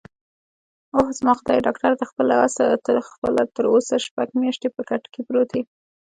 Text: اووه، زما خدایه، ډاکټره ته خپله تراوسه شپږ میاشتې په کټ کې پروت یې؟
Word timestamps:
اووه، 0.95 1.15
زما 1.19 1.33
خدایه، 1.39 1.65
ډاکټره 1.67 1.95
ته 2.01 2.05
خپله 2.11 3.41
تراوسه 3.55 3.95
شپږ 4.05 4.27
میاشتې 4.41 4.67
په 4.75 4.81
کټ 4.89 5.03
کې 5.13 5.21
پروت 5.27 5.51
یې؟ 5.57 5.61